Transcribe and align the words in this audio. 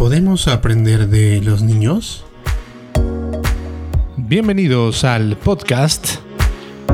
¿Podemos 0.00 0.48
aprender 0.48 1.08
de 1.08 1.42
los 1.42 1.60
niños? 1.60 2.24
Bienvenidos 4.16 5.04
al 5.04 5.36
podcast 5.36 6.20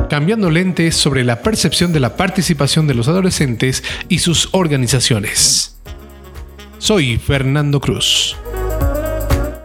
Cambiando 0.09 0.51
lentes 0.51 0.97
sobre 0.97 1.23
la 1.23 1.41
percepción 1.41 1.93
de 1.93 2.01
la 2.01 2.17
participación 2.17 2.85
de 2.85 2.95
los 2.95 3.07
adolescentes 3.07 3.81
y 4.09 4.19
sus 4.19 4.49
organizaciones. 4.51 5.77
Soy 6.79 7.17
Fernando 7.17 7.79
Cruz. 7.79 8.35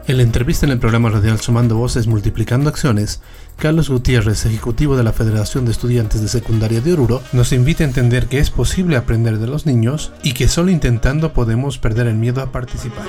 En 0.07 0.19
la 0.19 0.23
entrevista 0.23 0.65
en 0.65 0.73
el 0.73 0.79
programa 0.79 1.11
radial 1.11 1.41
Sumando 1.41 1.77
Voces 1.77 2.07
Multiplicando 2.07 2.69
Acciones, 2.69 3.23
Carlos 3.57 3.89
Gutiérrez, 3.89 4.45
ejecutivo 4.47 4.97
de 4.97 5.05
la 5.05 5.13
Federación 5.13 5.65
de 5.65 5.73
Estudiantes 5.73 6.23
de 6.23 6.29
Secundaria 6.29 6.81
de 6.81 6.93
Oruro, 6.93 7.23
nos 7.33 7.53
invita 7.53 7.83
a 7.83 7.87
entender 7.87 8.27
que 8.27 8.39
es 8.39 8.51
posible 8.51 8.97
aprender 8.97 9.39
de 9.39 9.47
los 9.47 9.67
niños 9.67 10.13
y 10.23 10.33
que 10.33 10.49
solo 10.49 10.71
intentando 10.71 11.33
podemos 11.33 11.79
perder 11.79 12.09
el 12.09 12.17
miedo 12.17 12.41
a 12.41 12.53
participar. 12.53 13.07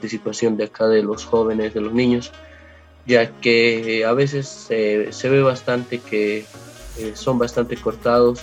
Participación 0.00 0.56
de 0.56 0.64
acá 0.64 0.88
de 0.88 1.02
los 1.02 1.26
jóvenes, 1.26 1.74
de 1.74 1.82
los 1.82 1.92
niños, 1.92 2.32
ya 3.06 3.30
que 3.40 4.04
a 4.06 4.14
veces 4.14 4.48
se 4.48 5.28
ve 5.28 5.42
bastante 5.42 5.98
que 5.98 6.46
eh, 6.98 7.12
son 7.14 7.38
bastante 7.38 7.76
cortados, 7.76 8.40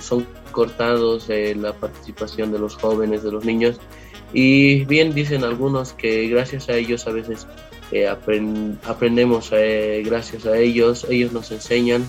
son 0.00 0.26
cortados 0.52 1.28
la 1.28 1.74
participación 1.74 2.50
de 2.50 2.58
los 2.58 2.76
jóvenes, 2.76 3.22
de 3.22 3.30
los 3.30 3.44
niños, 3.44 3.78
y 4.32 4.84
bien 4.86 5.14
dicen 5.14 5.44
algunos 5.44 5.92
que 5.92 6.28
gracias 6.28 6.70
a 6.70 6.76
ellos 6.76 7.06
a 7.06 7.12
veces 7.12 7.46
eh, 7.90 8.06
aprendemos 8.06 9.50
eh, 9.52 10.02
gracias 10.04 10.46
a 10.46 10.58
ellos, 10.58 11.06
ellos 11.08 11.32
nos 11.32 11.50
enseñan. 11.50 12.08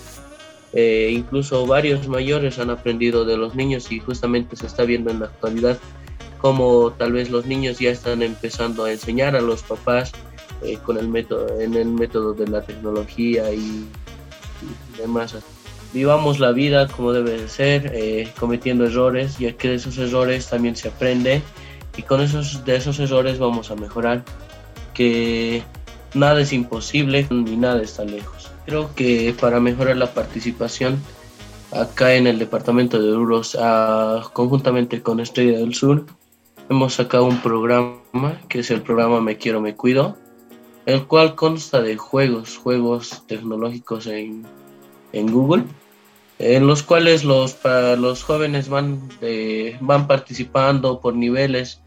Eh, 0.71 1.09
incluso 1.11 1.65
varios 1.65 2.07
mayores 2.07 2.59
han 2.59 2.69
aprendido 2.69 3.25
de 3.25 3.37
los 3.37 3.55
niños 3.55 3.91
y 3.91 3.99
justamente 3.99 4.55
se 4.55 4.67
está 4.67 4.83
viendo 4.83 5.09
en 5.09 5.19
la 5.19 5.25
actualidad 5.25 5.79
como 6.39 6.91
tal 6.91 7.13
vez 7.13 7.29
los 7.29 7.45
niños 7.45 7.79
ya 7.79 7.91
están 7.91 8.23
empezando 8.23 8.85
a 8.85 8.91
enseñar 8.91 9.35
a 9.35 9.41
los 9.41 9.63
papás 9.63 10.11
con 10.83 10.97
el 10.97 11.07
método, 11.07 11.59
en 11.59 11.73
el 11.75 11.87
método 11.87 12.33
de 12.33 12.47
la 12.47 12.61
tecnología 12.61 13.51
y, 13.53 13.85
demás. 14.97 15.35
Vivamos 15.93 16.39
la 16.39 16.51
vida 16.51 16.87
como 16.87 17.13
debe 17.13 17.39
de 17.41 17.47
ser, 17.47 18.33
cometiendo 18.39 18.85
errores, 18.85 19.37
ya 19.37 19.53
que 19.53 19.69
de 19.69 19.75
esos 19.75 19.97
errores 19.97 20.47
también 20.47 20.75
se 20.75 20.89
aprende 20.89 21.41
y 21.97 22.03
con 22.03 22.21
esos, 22.21 22.63
de 22.65 22.75
esos 22.75 22.99
errores 22.99 23.39
vamos 23.39 23.71
a 23.71 23.75
mejorar, 23.75 24.23
que 24.93 25.63
nada 26.13 26.41
es 26.41 26.53
imposible 26.53 27.25
ni 27.29 27.55
nada 27.55 27.81
está 27.81 28.03
lejos. 28.03 28.51
Creo 28.65 28.93
que 28.95 29.33
para 29.39 29.59
mejorar 29.59 29.97
la 29.97 30.13
participación 30.13 30.99
acá 31.71 32.13
en 32.13 32.27
el 32.27 32.39
departamento 32.39 33.01
de 33.01 33.13
Uros, 33.13 33.57
ah, 33.59 34.21
conjuntamente 34.33 35.01
con 35.01 35.19
Estrella 35.19 35.59
del 35.59 35.73
Sur, 35.73 36.05
hemos 36.69 36.93
sacado 36.93 37.25
un 37.25 37.41
programa 37.41 38.39
que 38.47 38.59
es 38.59 38.71
el 38.71 38.81
programa 38.81 39.19
Me 39.21 39.37
Quiero, 39.37 39.59
Me 39.59 39.75
Cuido, 39.75 40.17
el 40.85 41.05
cual 41.05 41.35
consta 41.35 41.81
de 41.81 41.97
juegos, 41.97 42.57
juegos 42.57 43.23
tecnológicos 43.27 44.07
en, 44.07 44.45
en 45.11 45.31
Google, 45.31 45.63
en 46.37 46.67
los 46.67 46.83
cuales 46.83 47.23
los, 47.23 47.57
los 47.97 48.23
jóvenes 48.23 48.69
van, 48.69 49.09
eh, 49.21 49.77
van 49.81 50.07
participando 50.07 50.99
por 51.01 51.15
niveles 51.15 51.81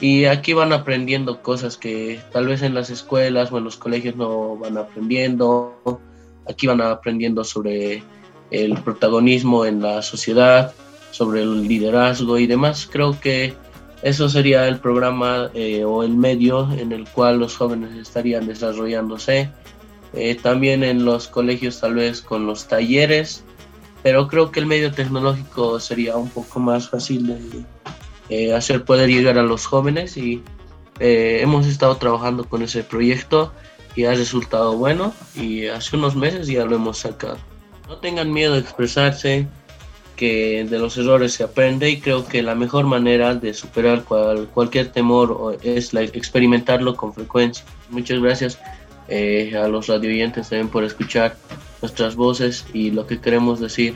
y 0.00 0.26
aquí 0.26 0.52
van 0.52 0.72
aprendiendo 0.72 1.42
cosas 1.42 1.78
que 1.78 2.20
tal 2.32 2.46
vez 2.46 2.62
en 2.62 2.74
las 2.74 2.90
escuelas 2.90 3.50
o 3.50 3.58
en 3.58 3.64
los 3.64 3.76
colegios 3.76 4.14
no 4.16 4.56
van 4.56 4.76
aprendiendo. 4.76 5.74
Aquí 6.48 6.66
van 6.66 6.82
aprendiendo 6.82 7.42
sobre 7.42 8.02
el 8.50 8.74
protagonismo 8.82 9.64
en 9.64 9.80
la 9.80 10.02
sociedad, 10.02 10.72
sobre 11.10 11.42
el 11.42 11.66
liderazgo 11.66 12.38
y 12.38 12.46
demás. 12.46 12.88
Creo 12.90 13.18
que 13.18 13.54
eso 14.02 14.28
sería 14.28 14.68
el 14.68 14.78
programa 14.78 15.50
eh, 15.54 15.84
o 15.84 16.02
el 16.02 16.14
medio 16.14 16.70
en 16.72 16.92
el 16.92 17.08
cual 17.08 17.38
los 17.38 17.56
jóvenes 17.56 17.96
estarían 17.96 18.46
desarrollándose. 18.46 19.50
Eh, 20.12 20.34
también 20.36 20.84
en 20.84 21.04
los 21.04 21.28
colegios 21.28 21.80
tal 21.80 21.94
vez 21.94 22.20
con 22.20 22.46
los 22.46 22.68
talleres, 22.68 23.44
pero 24.02 24.28
creo 24.28 24.50
que 24.50 24.60
el 24.60 24.66
medio 24.66 24.92
tecnológico 24.92 25.80
sería 25.80 26.16
un 26.16 26.30
poco 26.30 26.60
más 26.60 26.88
fácil 26.88 27.26
de, 27.26 27.38
eh, 28.28 28.54
hacer 28.54 28.84
poder 28.84 29.08
llegar 29.08 29.38
a 29.38 29.42
los 29.42 29.66
jóvenes 29.66 30.16
y 30.16 30.42
hemos 30.98 31.66
estado 31.66 31.96
trabajando 31.96 32.48
con 32.48 32.62
ese 32.62 32.82
proyecto 32.82 33.52
y 33.96 34.04
ha 34.04 34.14
resultado 34.14 34.74
bueno 34.78 35.12
y 35.34 35.66
hace 35.66 35.96
unos 35.96 36.16
meses 36.16 36.46
ya 36.46 36.64
lo 36.64 36.76
hemos 36.76 36.98
sacado. 36.98 37.36
No 37.88 37.98
tengan 37.98 38.32
miedo 38.32 38.54
de 38.54 38.60
expresarse, 38.60 39.46
que 40.16 40.66
de 40.68 40.78
los 40.78 40.96
errores 40.96 41.34
se 41.34 41.44
aprende 41.44 41.90
y 41.90 42.00
creo 42.00 42.26
que 42.26 42.42
la 42.42 42.54
mejor 42.54 42.86
manera 42.86 43.34
de 43.34 43.54
superar 43.54 44.04
cualquier 44.04 44.88
temor 44.88 45.58
es 45.62 45.94
experimentarlo 45.94 46.96
con 46.96 47.12
frecuencia. 47.12 47.64
Muchas 47.90 48.20
gracias 48.20 48.58
eh, 49.08 49.54
a 49.56 49.68
los 49.68 49.86
radioyentes 49.86 50.48
también 50.48 50.68
por 50.68 50.82
escuchar 50.82 51.36
nuestras 51.82 52.16
voces 52.16 52.64
y 52.72 52.90
lo 52.90 53.06
que 53.06 53.20
queremos 53.20 53.60
decir. 53.60 53.94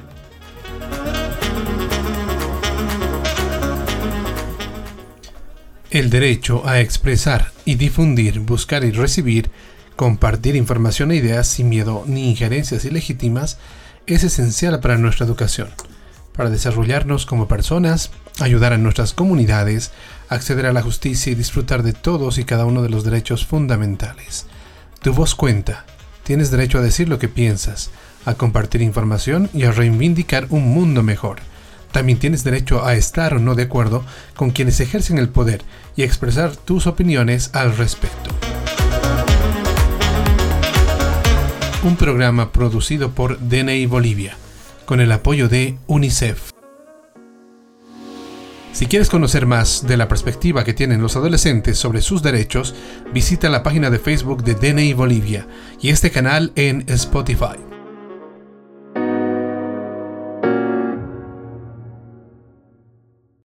El 5.91 6.09
derecho 6.09 6.63
a 6.69 6.81
expresar 6.81 7.51
y 7.65 7.75
difundir, 7.75 8.39
buscar 8.39 8.85
y 8.85 8.93
recibir, 8.93 9.51
compartir 9.97 10.55
información 10.55 11.11
e 11.11 11.17
ideas 11.17 11.49
sin 11.49 11.69
miedo 11.69 12.05
ni 12.07 12.31
injerencias 12.31 12.85
ilegítimas 12.85 13.59
es 14.07 14.23
esencial 14.23 14.79
para 14.79 14.99
nuestra 14.99 15.27
educación, 15.27 15.69
para 16.37 16.51
desarrollarnos 16.51 17.27
como 17.27 17.49
personas, 17.49 18.11
ayudar 18.41 18.73
a 18.73 18.79
nuestras 18.79 19.13
comunidades, 19.13 19.93
acceder 20.29 20.67
a 20.67 20.73
la 20.73 20.83
justicia 20.83 21.33
y 21.33 21.35
disfrutar 21.35 21.83
de 21.83 21.93
todos 21.93 22.39
y 22.39 22.45
cada 22.45 22.65
uno 22.65 22.83
de 22.83 22.91
los 22.91 23.05
derechos 23.05 23.47
fundamentales. 23.47 24.47
Tu 25.03 25.13
voz 25.13 25.35
cuenta, 25.35 25.87
tienes 26.23 26.51
derecho 26.51 26.79
a 26.79 26.83
decir 26.83 27.09
lo 27.09 27.19
que 27.19 27.29
piensas, 27.29 27.91
a 28.25 28.35
compartir 28.35 28.83
información 28.83 29.51
y 29.53 29.65
a 29.65 29.73
reivindicar 29.73 30.47
un 30.51 30.69
mundo 30.73 31.03
mejor. 31.03 31.39
También 31.93 32.19
tienes 32.19 32.45
derecho 32.45 32.85
a 32.85 32.95
estar 32.95 33.35
o 33.35 33.39
no 33.41 33.55
de 33.55 33.65
acuerdo 33.65 34.05
con 34.37 34.51
quienes 34.51 34.79
ejercen 34.81 35.19
el 35.19 35.29
poder 35.29 35.63
y 35.97 36.03
expresar 36.03 36.55
tus 36.55 36.87
opiniones 36.87 37.51
al 37.53 37.77
respecto. 37.77 38.31
Un 41.83 41.97
programa 41.97 42.53
producido 42.53 43.13
por 43.13 43.39
DNI 43.41 43.87
Bolivia, 43.87 44.37
con 44.91 45.01
el 45.01 45.13
apoyo 45.13 45.49
de 45.49 45.79
UNICEF. 45.87 46.51
Si 48.73 48.87
quieres 48.87 49.09
conocer 49.09 49.47
más 49.47 49.87
de 49.87 49.97
la 49.97 50.09
perspectiva 50.09 50.65
que 50.65 50.75
tienen 50.75 51.01
los 51.01 51.15
adolescentes 51.15 51.79
sobre 51.79 52.03
sus 52.03 52.25
derechos, 52.25 52.75
visita 53.15 53.49
la 53.51 53.63
página 53.63 53.89
de 53.89 54.01
Facebook 54.01 54.43
de 54.43 54.57
DNI 54.57 54.95
Bolivia 54.95 55.47
y 55.81 55.91
este 55.91 56.11
canal 56.11 56.51
en 56.57 56.85
Spotify. 56.89 57.70